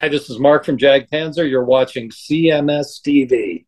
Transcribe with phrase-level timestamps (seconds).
[0.00, 1.50] Hi, this is Mark from Jag Panzer.
[1.50, 3.64] You're watching CMS TV.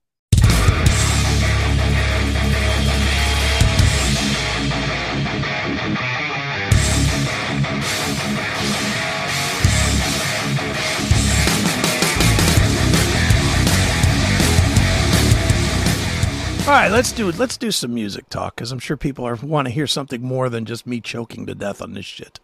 [16.64, 19.66] All right, let's do let's do some music talk because I'm sure people are want
[19.66, 22.38] to hear something more than just me choking to death on this shit.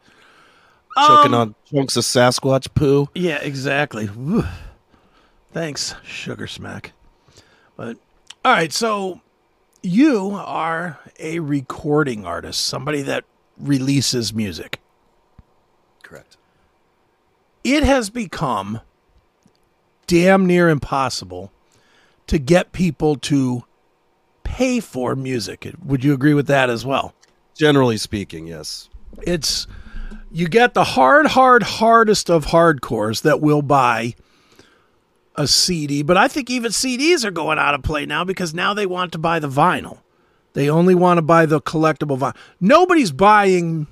[0.97, 3.09] Choking Um, on chunks of Sasquatch poo.
[3.15, 4.07] Yeah, exactly.
[4.07, 4.45] Whew.
[5.53, 6.93] Thanks, Sugar Smack.
[7.77, 7.99] But
[8.45, 9.21] all right, so
[9.83, 13.25] you are a recording artist, somebody that
[13.59, 14.81] releases music.
[16.03, 16.37] Correct.
[17.65, 18.81] It has become
[20.07, 21.53] damn near impossible
[22.27, 23.65] to get people to
[24.45, 25.71] pay for music.
[25.85, 27.13] Would you agree with that as well?
[27.57, 28.89] Generally speaking, yes.
[29.23, 29.67] it's
[30.37, 34.15] you get the hard, hard, hardest of hardcores that will buy
[35.35, 38.75] a CD, but I think even CDs are going out of play now because now
[38.75, 40.01] they want to buy the vinyl.
[40.53, 42.37] They only want to buy the collectible vinyl.
[42.61, 43.87] Nobody's buying.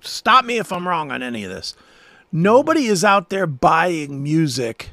[0.00, 1.76] Stop me if I'm wrong on any of this.
[2.32, 4.90] Nobody is out there buying music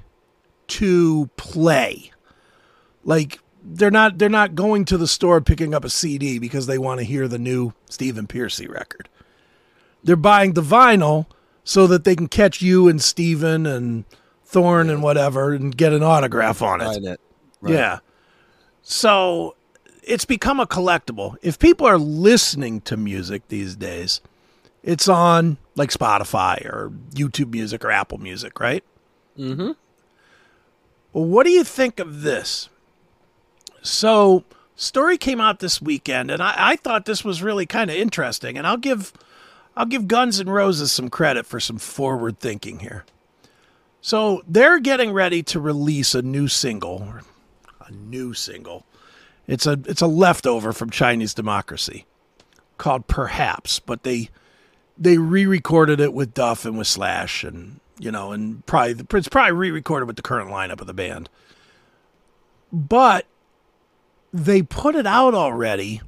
[0.68, 2.12] to play.
[3.04, 6.78] Like they're not they're not going to the store picking up a CD because they
[6.78, 9.10] want to hear the new Stephen Pearcy record.
[10.06, 11.26] They're buying the vinyl
[11.64, 14.06] so that they can catch you and Steven and
[14.46, 17.04] Thorne and whatever and get an autograph on it.
[17.04, 17.20] It.
[17.60, 17.74] Right.
[17.74, 18.00] Yeah.
[18.84, 19.56] So
[20.04, 21.36] it's become a collectible.
[21.42, 24.22] If people are listening to music these days,
[24.84, 28.84] it's on like Spotify or YouTube Music or Apple Music, right?
[29.38, 29.72] Mm-hmm.
[31.12, 32.70] Well, what do you think of this?
[33.82, 34.44] So,
[34.76, 38.58] story came out this weekend, and I, I thought this was really kind of interesting.
[38.58, 39.14] And I'll give,
[39.78, 43.06] I'll give Guns N' Roses some credit for some forward thinking here.
[44.02, 47.16] So they're getting ready to release a new single,
[47.82, 48.86] a new single.
[49.48, 52.06] It's a it's a leftover from Chinese Democracy,
[52.78, 54.30] called Perhaps, but they
[54.98, 59.54] they re-recorded it with Duff and with Slash, and you know, and probably it's probably
[59.54, 61.30] re-recorded with the current lineup of the band.
[62.72, 63.26] But
[64.34, 66.02] they put it out already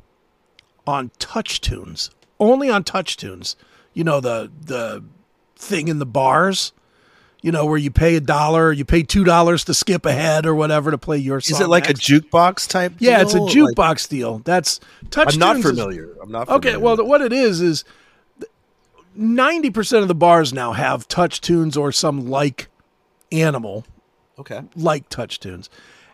[0.86, 3.56] on TouchTunes, only on TouchTunes.
[3.94, 5.04] You know the the
[5.56, 6.72] thing in the bars,
[7.42, 10.54] you know where you pay a dollar, you pay two dollars to skip ahead or
[10.54, 11.56] whatever to play your song.
[11.56, 12.08] Is it like next.
[12.08, 12.94] a jukebox type?
[13.00, 13.66] Yeah, it's a deal?
[13.66, 14.40] Like- jukebox deal.
[14.40, 16.10] That's Touch I'm not Tunes is- familiar.
[16.22, 17.84] I'm not Okay, well, what it is is
[19.16, 22.68] ninety percent of the bars now have TouchTunes or some like
[23.32, 23.86] animal
[24.40, 24.62] okay.
[24.76, 25.70] like TouchTunes,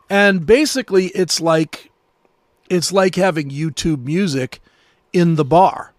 [0.10, 1.92] and basically it's like
[2.70, 4.62] it's like having YouTube music
[5.12, 5.93] in the bar.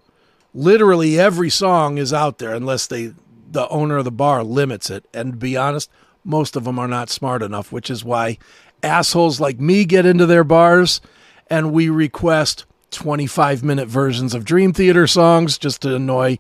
[0.55, 3.13] Literally every song is out there unless they
[3.51, 5.07] the owner of the bar limits it.
[5.13, 5.91] And to be honest,
[6.25, 8.39] most of them are not smart enough, which is why
[8.83, 11.01] assholes like me get into their bars
[11.49, 16.39] and we request 25 minute versions of Dream Theater songs just to annoy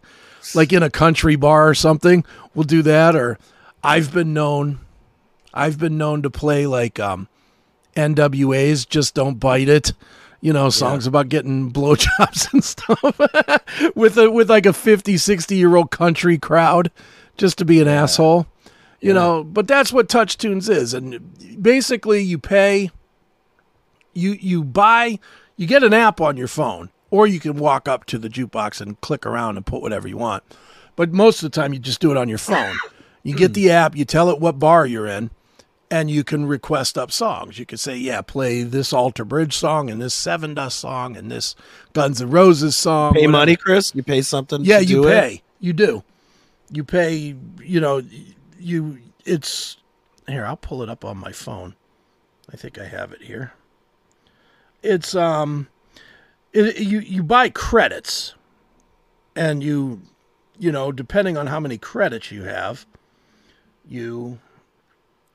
[0.54, 2.24] like in a country bar or something.
[2.54, 3.38] We'll do that or
[3.82, 4.80] I've been known
[5.52, 7.28] I've been known to play like um
[7.96, 9.92] NWA's just don't bite it.
[10.44, 13.02] You know, songs about getting blowjobs and stuff
[13.94, 16.90] with a with like a 50, 60 year old country crowd
[17.38, 18.46] just to be an asshole.
[19.00, 20.92] You know, but that's what TouchTunes is.
[20.92, 22.90] And basically you pay
[24.12, 25.18] you you buy
[25.56, 28.82] you get an app on your phone or you can walk up to the jukebox
[28.82, 30.44] and click around and put whatever you want.
[30.94, 32.76] But most of the time you just do it on your phone.
[33.22, 33.54] You get hmm.
[33.54, 35.30] the app, you tell it what bar you're in,
[35.90, 37.58] and you can request up songs.
[37.58, 41.54] You can say, yeah, play this Alter Bridge song and this Sevendust song and this
[41.92, 43.12] Guns N' Roses song.
[43.14, 43.32] Pay whatever.
[43.32, 43.94] money, Chris.
[43.94, 44.64] You pay something.
[44.64, 45.20] Yeah, to you do it?
[45.20, 45.42] pay.
[45.60, 46.02] You do.
[46.70, 48.02] You pay, you know,
[48.58, 49.76] you it's
[50.26, 51.74] here, I'll pull it up on my phone.
[52.52, 53.52] I think I have it here.
[54.82, 55.68] It's um
[56.52, 58.34] it, you you buy credits
[59.36, 60.02] and you
[60.58, 62.86] you know, depending on how many credits you have,
[63.88, 64.38] you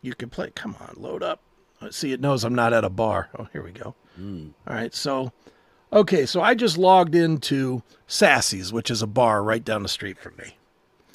[0.02, 0.52] you can play.
[0.52, 1.42] Come on, load up.
[1.82, 3.30] Let's see, it knows I'm not at a bar.
[3.38, 3.96] Oh, here we go.
[4.16, 4.50] Hmm.
[4.68, 5.32] All right, so
[5.94, 10.20] okay, so I just logged into Sassy's, which is a bar right down the street
[10.20, 10.58] from me.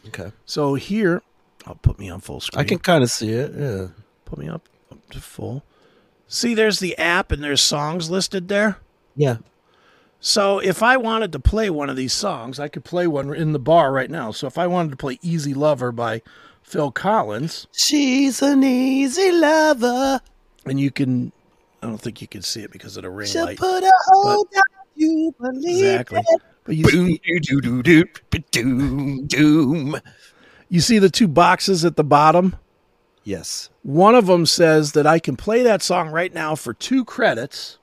[0.08, 0.32] Okay.
[0.46, 1.22] So here,
[1.66, 2.60] I'll put me on full screen.
[2.60, 3.52] I can kind of see it.
[3.54, 3.88] Yeah.
[4.24, 5.64] put me up, up to full.
[6.28, 8.78] See, there's the app and there's songs listed there.
[9.16, 9.38] Yeah.
[10.20, 13.52] So if I wanted to play one of these songs, I could play one in
[13.52, 14.30] the bar right now.
[14.30, 16.22] So if I wanted to play Easy Lover by
[16.64, 20.20] Phil Collins, She's an easy lover.
[20.66, 21.30] and you can,
[21.82, 23.58] I don't think you can see it because of the ring She'll light.
[23.58, 24.62] put a hold on
[24.96, 26.18] you, believe Exactly.
[26.26, 26.42] it.
[26.64, 30.00] But you, Boom, doo, doo, doo, doo, doom, doom.
[30.70, 32.56] you see the two boxes at the bottom?
[33.22, 33.68] Yes.
[33.82, 37.78] One of them says that I can play that song right now for two credits,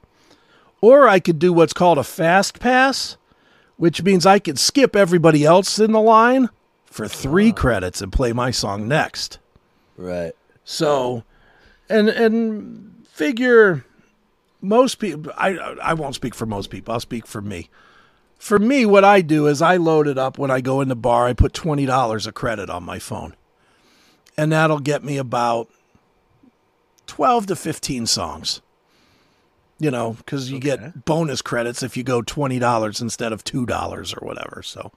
[0.82, 3.18] or I could do what's called a fast pass,
[3.78, 6.50] which means I could skip everybody else in the line
[6.92, 9.40] for three credits and play my song next.
[9.98, 10.34] Right.
[10.64, 11.24] So,
[11.90, 13.86] and and figure
[14.62, 15.32] most people.
[15.36, 16.94] I I won't speak for most people.
[16.94, 17.70] I'll speak for me.
[18.38, 20.96] For me, what I do is I load it up when I go in the
[20.96, 21.28] bar.
[21.28, 23.36] I put twenty dollars a credit on my phone,
[24.38, 25.70] and that'll get me about
[27.08, 28.62] twelve to fifteen songs.
[29.80, 33.66] You know, because you get bonus credits if you go twenty dollars instead of two
[33.66, 34.62] dollars or whatever.
[34.64, 34.92] So,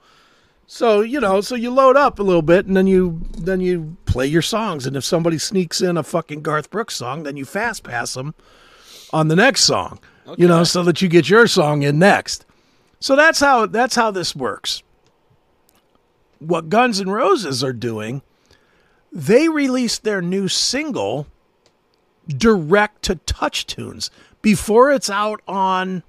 [0.67, 3.97] so you know, so you load up a little bit, and then you then you
[4.05, 4.85] play your songs.
[4.85, 8.33] And if somebody sneaks in a fucking Garth Brooks song, then you fast pass them
[9.13, 9.99] on the next song.
[10.37, 12.45] You know, so that you get your song in next.
[12.99, 14.81] So that's how that's how this works.
[16.39, 18.23] What Guns N' Roses are doing,
[19.11, 21.27] they released their new single
[22.27, 24.09] direct to TouchTunes
[24.41, 26.01] before it's out on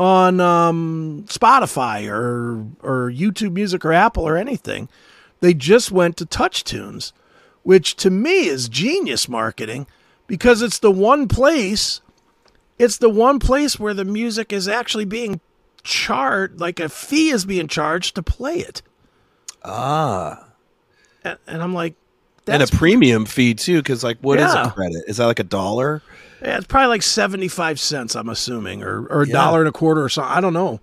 [0.00, 4.88] on um, Spotify or or YouTube Music or Apple or anything.
[5.40, 7.12] They just went to TouchTunes,
[7.62, 9.86] which to me is genius marketing
[10.26, 12.00] because it's the one place
[12.78, 15.40] it's the one place where the music is actually being
[15.82, 18.80] charged like a fee is being charged to play it.
[19.62, 20.46] Ah.
[21.22, 21.94] And, and I'm like
[22.46, 24.68] and a premium fee too, because like, what is Yeah.
[24.68, 25.04] a credit?
[25.06, 26.02] Is that like a dollar?
[26.42, 29.34] Yeah, it's probably like 75 cents, I'm assuming, or, or a Yeah.
[29.34, 30.32] dollar and a quarter or something.
[30.32, 30.80] I don't know.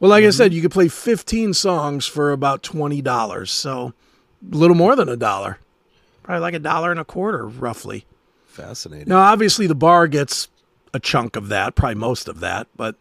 [0.00, 0.32] Well, like I mm-hmm.
[0.32, 3.48] said, you could play 15 songs for about $20.
[3.48, 3.92] So
[4.52, 5.58] a little more than a dollar.
[6.22, 8.04] Probably like a dollar and a quarter, roughly.
[8.46, 9.08] Fascinating.
[9.08, 10.48] Now, obviously, the bar gets
[10.92, 12.96] a chunk of that, probably most of that, but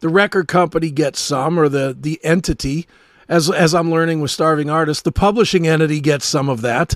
[0.00, 2.86] the record company gets some, or the, the entity,
[3.28, 6.94] as, as I'm learning with Starving Artists, the publishing entity gets some of that.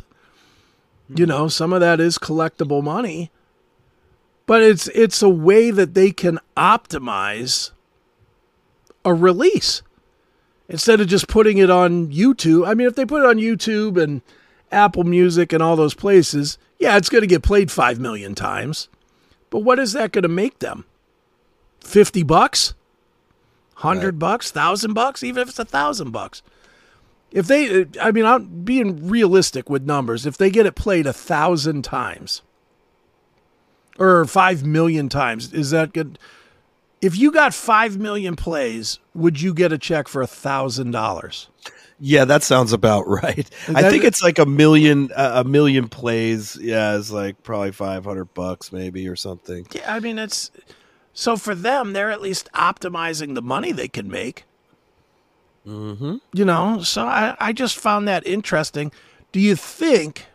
[1.08, 1.30] You hmm.
[1.30, 3.30] know, some of that is collectible money
[4.46, 7.70] but it's it's a way that they can optimize
[9.04, 9.82] a release
[10.68, 12.66] instead of just putting it on YouTube.
[12.66, 14.22] I mean, if they put it on YouTube and
[14.70, 18.88] Apple Music and all those places, yeah, it's going to get played 5 million times.
[19.50, 20.86] But what is that going to make them?
[21.80, 22.74] 50 bucks?
[23.80, 24.54] 100 bucks?
[24.54, 25.22] 1000 bucks?
[25.22, 26.42] Even if it's a 1000 bucks.
[27.30, 30.26] If they I mean, I'm being realistic with numbers.
[30.26, 32.42] If they get it played a 1000 times,
[33.98, 35.52] or five million times.
[35.52, 36.18] Is that good?
[37.00, 41.48] If you got five million plays, would you get a check for a thousand dollars?
[41.98, 43.48] Yeah, that sounds about right.
[43.68, 46.56] I think it's like a million, uh, a million plays.
[46.60, 49.66] Yeah, it's like probably five hundred bucks, maybe or something.
[49.72, 50.50] Yeah, I mean it's
[51.12, 54.44] so for them, they're at least optimizing the money they can make.
[55.66, 56.16] Mm-hmm.
[56.32, 58.92] You know, so I, I just found that interesting.
[59.30, 60.26] Do you think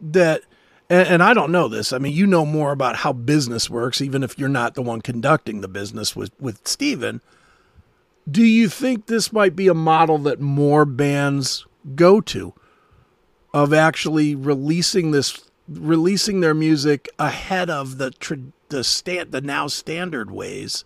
[0.00, 0.42] that,
[0.90, 4.02] and, and I don't know this, I mean, you know more about how business works,
[4.02, 7.22] even if you're not the one conducting the business with, with Steven.
[8.30, 11.64] Do you think this might be a model that more bands
[11.94, 12.52] go to
[13.54, 18.34] of actually releasing this, releasing their music ahead of the, tr-
[18.68, 20.84] the, stand, the now standard ways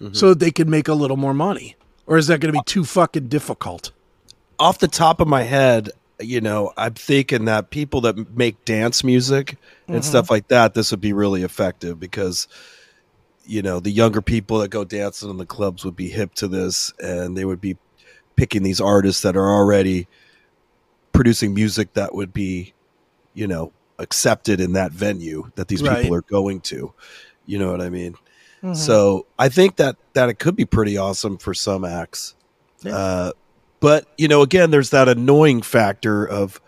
[0.00, 0.12] mm-hmm.
[0.12, 1.76] so that they can make a little more money?
[2.06, 3.92] Or is that going to be too fucking difficult?
[4.58, 9.04] Off the top of my head, you know, I'm thinking that people that make dance
[9.04, 9.56] music
[9.86, 12.48] and stuff like that, this would be really effective because,
[13.46, 16.48] you know, the younger people that go dancing in the clubs would be hip to
[16.48, 17.76] this, and they would be
[18.36, 20.06] picking these artists that are already
[21.12, 22.74] producing music that would be,
[23.34, 26.02] you know, accepted in that venue that these Right.
[26.02, 26.92] people are going to.
[27.46, 28.14] You know what I mean?
[28.74, 32.34] So I think that that it could be pretty awesome for some acts.
[32.82, 32.96] Yeah.
[32.96, 33.32] Uh,
[33.80, 36.60] but you know, again, there's that annoying factor of,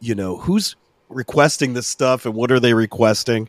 [0.00, 0.76] you know, who's
[1.08, 3.48] requesting this stuff and what are they requesting.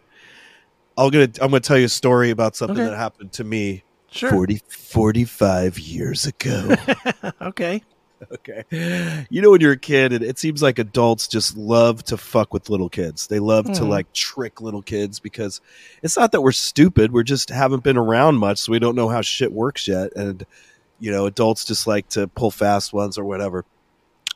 [0.97, 2.89] I'll gonna I'm gonna tell you a story about something Okay.
[2.89, 4.29] that happened to me Sure.
[4.29, 6.75] 40, 45 years ago.
[7.41, 7.81] Okay.
[8.33, 9.25] okay.
[9.31, 12.53] You know, when you're a kid, and it seems like adults just love to fuck
[12.53, 13.27] with little kids.
[13.27, 13.87] They love to Mhm.
[13.89, 15.59] like trick little kids because
[16.03, 17.13] it's not that we're stupid.
[17.13, 20.11] We're just haven't been around much, so we don't know how shit works yet.
[20.15, 20.45] And,
[21.01, 23.65] you know, adults just like to pull fast ones or whatever.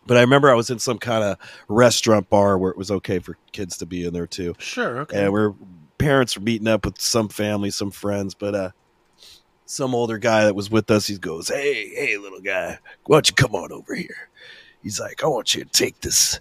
[0.05, 1.37] But I remember I was in some kind of
[1.69, 4.99] restaurant bar where it was okay for kids to be in there too Sure.
[4.99, 5.23] Okay.
[5.23, 5.53] and we're
[5.97, 8.71] parents were meeting up with some family, some friends, but uh
[9.67, 13.29] some older guy that was with us, he goes, Hey, hey, little guy, why don't
[13.29, 14.29] you come on over here?
[14.83, 16.39] He's like, I want you to take this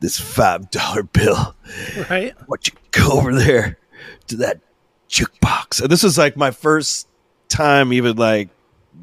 [0.00, 1.56] this five dollar bill.
[2.10, 2.34] right.
[2.46, 3.78] Why don't you go over there
[4.28, 4.60] to that
[5.08, 5.80] jukebox?
[5.80, 7.08] And this was like my first
[7.48, 8.50] time even like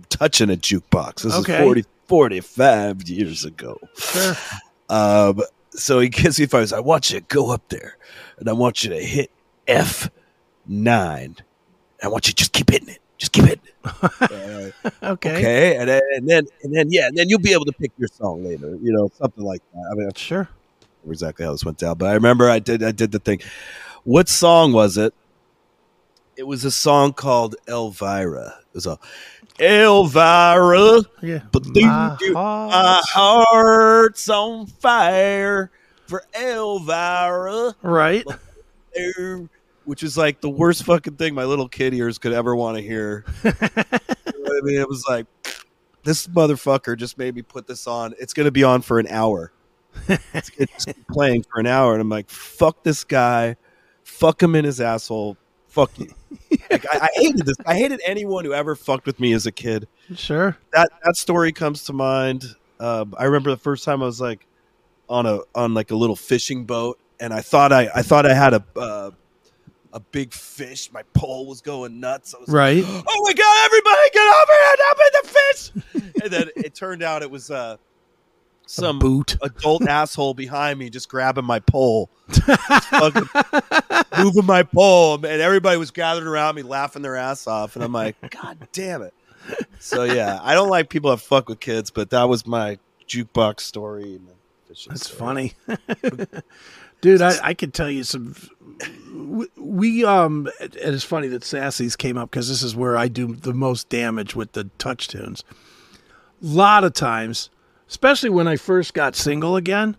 [0.10, 1.24] touching a jukebox.
[1.24, 1.54] This Okay.
[1.58, 3.78] is 40, 45 years ago.
[3.98, 4.36] Sure.
[4.90, 6.74] Um, so he gives me advice.
[6.74, 7.98] I want you to go up there,
[8.38, 9.32] and I want you to hit
[9.68, 10.10] F
[10.68, 11.38] nine.
[12.04, 13.00] I want you to just keep hitting it.
[13.18, 13.72] Just keep hitting it.
[13.86, 15.38] Uh, Okay.
[15.38, 17.92] okay, and then, and then and then yeah, and then you'll be able to pick
[17.98, 18.78] your song later.
[18.82, 19.90] You know, something like that.
[19.92, 20.50] I mean, I Sure.
[21.08, 23.40] exactly how this went down, but I remember I did I did the thing.
[24.04, 25.14] What song was it?
[26.36, 28.56] It was a song called Elvira.
[28.70, 28.98] It was a
[29.62, 31.02] Elvira.
[31.22, 31.42] Yeah.
[31.52, 35.72] But do My you- heart- My heart's on fire
[36.08, 38.26] for Elvira, right.
[39.86, 42.84] which is like the worst fucking thing my little kid ears could ever want to
[42.84, 43.24] hear.
[43.44, 45.26] You know I mean, it was like
[46.04, 48.14] this motherfucker just made me put this on.
[48.20, 49.52] It's going to be on for an hour.
[50.08, 53.56] It's, it's playing for an hour, and I'm like, fuck this guy,
[54.04, 55.38] fuck him in his asshole,
[55.68, 56.14] fuck you.
[56.70, 57.56] Like, I, I hated this.
[57.66, 60.58] I hated anyone who ever fucked with me as a kid Sure.
[60.74, 62.46] that that story comes to mind.
[62.80, 64.46] Um, I remember the first time I was like
[65.10, 68.34] on a on like a little fishing boat, and I thought I I thought I
[68.34, 69.12] had a uh,
[69.94, 70.92] a big fish.
[70.94, 72.34] My pole was going nuts.
[72.34, 72.84] I was Right.
[72.84, 73.66] like, oh my god!
[73.66, 74.78] Everybody get over here!
[74.90, 76.24] Up in the fish!
[76.24, 77.76] and then it turned out it was uh,
[78.72, 79.38] some boot.
[79.42, 83.30] adult asshole behind me just grabbing my pole, fucking
[84.18, 87.94] moving my pole, and everybody was gathered around me laughing their ass off, and I'm
[87.94, 89.14] like, God damn it!
[89.80, 93.62] So yeah, I don't like people that fuck with kids, but that was my jukebox
[93.62, 94.16] story.
[94.16, 94.28] and
[94.70, 95.20] That's story.
[95.20, 95.54] funny,
[97.02, 97.22] dude.
[97.22, 98.36] I, I could tell you some.
[99.14, 103.08] we- We um, and it's funny that Sassy's came up because this is where I
[103.08, 105.44] do the most damage with the TouchTunes.
[105.44, 107.50] A lot of times,
[107.92, 109.98] especially when I first got single again,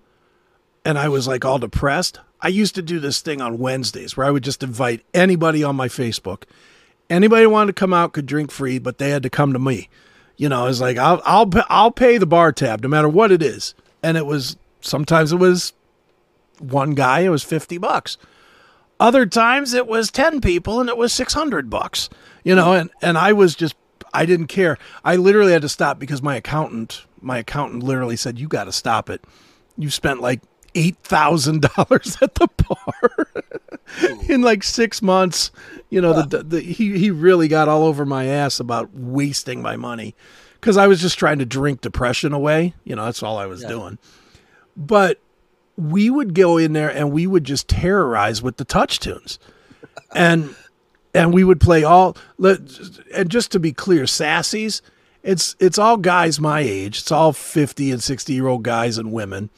[0.82, 2.18] and I was like all depressed.
[2.40, 5.76] I used to do this thing on Wednesdays where I would just invite anybody on
[5.76, 6.44] my Facebook.
[7.10, 9.58] Anybody who wanted to come out could drink free, but they had to come to
[9.58, 9.90] me.
[10.38, 13.42] You know, it's like I'll I'll I'll pay the bar tab no matter what it
[13.42, 13.74] is.
[14.02, 15.74] And it was sometimes it was
[16.58, 18.16] one guy, it was fifty bucks.
[18.98, 22.08] Other times it was ten people and it was six hundred bucks.
[22.42, 23.76] You know, and and I was just
[24.14, 24.78] I didn't care.
[25.04, 28.72] I literally had to stop because my accountant my accountant literally said you got to
[28.72, 29.24] stop it.
[29.78, 30.42] You spent like
[30.74, 33.28] eight thousand dollars at the bar
[34.28, 35.50] in like six months.
[35.90, 39.76] You know, the, the he he really got all over my ass about wasting my
[39.76, 40.14] money
[40.60, 42.74] because I was just trying to drink depression away.
[42.84, 43.98] You know, that's all I was doing.
[44.76, 45.20] But
[45.76, 49.38] we would go in there and we would just terrorize with the TouchTunes,
[50.14, 50.54] and
[51.14, 52.16] and we would play all.
[52.38, 54.82] And just to be clear, Sassy's.
[55.22, 56.98] It's it's all guys my age.
[56.98, 59.50] It's all fifty and sixty year old guys and women.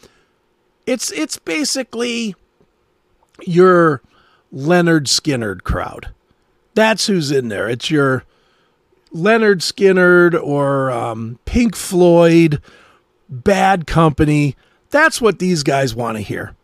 [0.87, 2.35] It's it's basically
[3.47, 4.03] your
[4.55, 6.09] Lynyrd Skynyrd crowd.
[6.75, 7.69] That's who's in there.
[7.69, 8.25] It's your
[9.15, 12.61] Lynyrd Skynyrd or um, Pink Floyd,
[13.29, 14.57] Bad Company.
[14.91, 16.55] That's what these guys want to hear.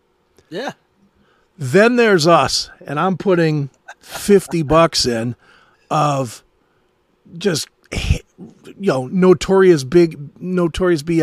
[0.50, 0.72] Yeah.
[1.60, 5.36] Then there's us, and I'm putting 50 bucks in
[5.90, 6.42] of
[7.36, 8.22] just you
[8.78, 11.20] know notorious big notorious big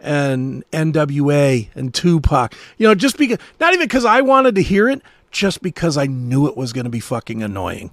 [0.00, 2.54] and nwa and tupac.
[2.76, 6.06] You know just because not even because i wanted to hear it just because i
[6.06, 7.90] knew it was going to be fucking annoying.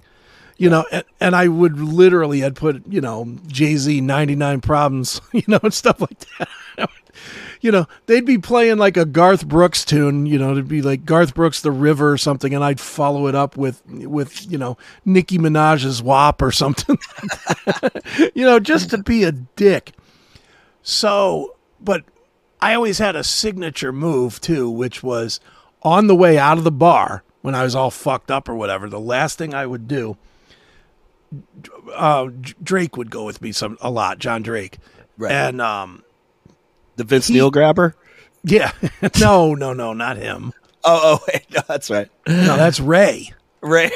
[0.58, 5.44] You know and, and i would literally i'd put you know jay-z 99 problems you
[5.48, 6.50] know and stuff like that
[7.60, 11.04] you know, they'd be playing like a Garth Brooks tune, you know, it'd be like
[11.04, 14.76] Garth Brooks The River or something, and I'd follow it up with with, you know,
[15.04, 16.98] Nicki Minaj's WAP or something.
[18.34, 19.92] you know, just to be a dick.
[20.82, 22.04] So, but
[22.60, 25.40] I always had a signature move too, which was
[25.82, 28.88] on the way out of the bar when I was all fucked up or whatever,
[28.88, 30.16] the last thing I would do
[31.94, 32.28] uh,
[32.62, 34.78] Drake would go with me some a lot, John Drake.
[35.16, 35.32] Right.
[35.32, 36.02] And um
[37.00, 37.96] The Vince Neil grabber.
[38.44, 38.72] yeah.
[39.20, 40.52] no, no, no, not him.
[40.84, 42.08] Oh, oh, wait, no, that's right.
[42.28, 43.32] No, that's Ray.
[43.62, 43.90] Ray,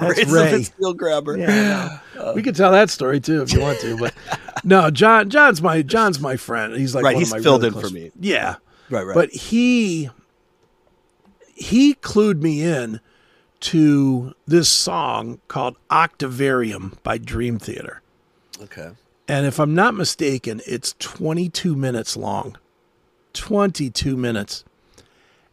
[0.00, 0.44] That's Ray's Ray.
[0.44, 1.36] the Vince Neil grabber.
[1.38, 2.20] Yeah, no.
[2.22, 4.12] Uh, we could tell that story too if you want to, but
[4.64, 5.30] no, John.
[5.30, 6.74] John's my John's my friend.
[6.76, 8.10] He's like Right, one he's of my filled really in for me.
[8.20, 8.56] Yeah,
[8.90, 9.14] Right, right.
[9.14, 10.10] but he
[11.54, 13.00] he clued me in
[13.60, 18.02] to this song called Octavarium by Dream Theater.
[18.62, 18.90] okay.
[19.28, 22.56] And if I'm not mistaken, it's 22 minutes long.
[23.34, 24.64] 22 minutes.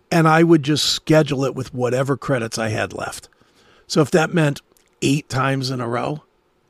[0.09, 3.27] And I would just schedule it with whatever credits I had left.
[3.87, 4.61] So if that meant
[5.01, 6.23] eight times in a row,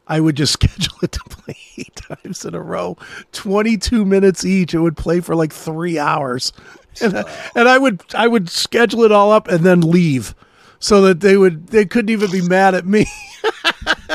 [0.07, 2.97] I would just schedule it to play eight times in a row.
[3.33, 4.73] 22 minutes each.
[4.73, 6.51] It would play for like three hours.
[7.01, 10.33] And, I- and I would I would schedule it all up and then leave
[10.79, 13.05] so that they would they couldn't even be mad at me.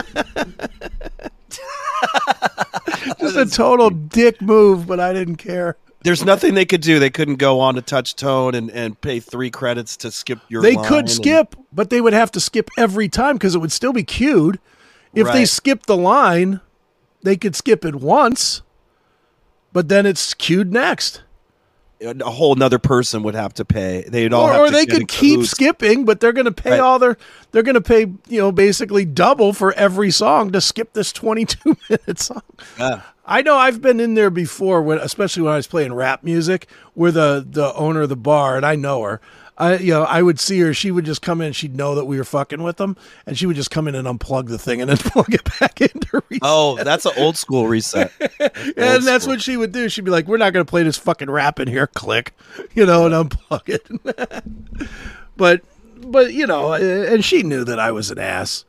[3.18, 5.76] Just a total dick move, but I didn't care.
[6.02, 6.98] There's nothing they could do.
[6.98, 10.62] They couldn't go on to touch tone and, and pay three credits to skip your.
[10.62, 13.72] They could and- skip, but they would have to skip every time because it would
[13.72, 14.58] still be cued.
[15.12, 15.48] If they Right.
[15.48, 16.60] skipped the line,
[17.22, 18.62] they could skip it once,
[19.72, 21.22] but then it's cued next.
[22.02, 24.04] A whole nother person would have to pay.
[24.08, 26.72] They'd all Or, have or to they could keep skipping, but they're going to pay
[26.72, 26.80] Right.
[26.80, 27.16] all their.
[27.52, 31.76] They're going to pay you know basically double for every song to skip this 22
[31.88, 32.42] minute song.
[32.78, 33.02] Yeah.
[33.26, 36.66] I know I've been in there before, when, especially when I was playing rap music,
[36.94, 39.20] where the uh, the owner of the bar, and I know her.
[39.60, 40.72] I you know I would see her.
[40.72, 41.52] She would just come in.
[41.52, 44.08] She'd know that we were fucking with them, and she would just come in and
[44.08, 46.40] unplug the thing and then plug it back into reset.
[46.42, 48.10] Oh, that's an old school reset.
[48.40, 49.34] and old that's school.
[49.34, 49.88] what she would do.
[49.90, 52.32] She'd be like, "We're not going to play this fucking rap in here." Click,
[52.74, 54.44] you know, and unplug it.
[55.36, 55.60] but
[55.98, 58.64] but you know, and she knew that I was an ass.